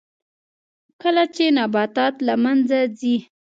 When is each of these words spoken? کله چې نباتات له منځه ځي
کله 1.01 1.23
چې 1.35 1.45
نباتات 1.57 2.15
له 2.27 2.33
منځه 2.43 2.79
ځي 2.99 3.15